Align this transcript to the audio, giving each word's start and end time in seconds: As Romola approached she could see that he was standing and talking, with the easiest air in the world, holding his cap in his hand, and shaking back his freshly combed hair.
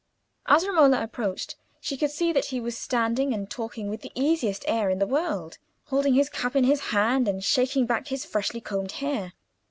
As 0.47 0.65
Romola 0.65 1.03
approached 1.03 1.55
she 1.79 1.95
could 1.95 2.09
see 2.09 2.33
that 2.33 2.45
he 2.45 2.59
was 2.59 2.75
standing 2.75 3.35
and 3.35 3.47
talking, 3.47 3.87
with 3.87 4.01
the 4.01 4.11
easiest 4.15 4.65
air 4.67 4.89
in 4.89 4.97
the 4.97 5.05
world, 5.05 5.59
holding 5.89 6.15
his 6.15 6.27
cap 6.27 6.55
in 6.55 6.63
his 6.63 6.79
hand, 6.89 7.27
and 7.27 7.43
shaking 7.43 7.85
back 7.85 8.07
his 8.07 8.25
freshly 8.25 8.61
combed 8.61 8.93
hair. 8.93 9.33